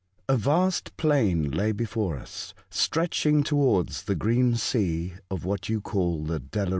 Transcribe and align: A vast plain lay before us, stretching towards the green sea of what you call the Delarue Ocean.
A 0.27 0.35
vast 0.35 0.97
plain 0.97 1.51
lay 1.51 1.71
before 1.71 2.17
us, 2.17 2.55
stretching 2.71 3.43
towards 3.43 4.05
the 4.05 4.15
green 4.15 4.55
sea 4.55 5.13
of 5.29 5.45
what 5.45 5.69
you 5.69 5.79
call 5.79 6.23
the 6.23 6.39
Delarue 6.39 6.63
Ocean. 6.63 6.69